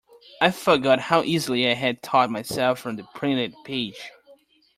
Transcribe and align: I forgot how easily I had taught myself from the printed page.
I 0.41 0.49
forgot 0.49 0.99
how 0.99 1.21
easily 1.21 1.69
I 1.69 1.75
had 1.75 2.01
taught 2.01 2.31
myself 2.31 2.79
from 2.79 2.95
the 2.95 3.03
printed 3.13 3.53
page. 3.63 4.01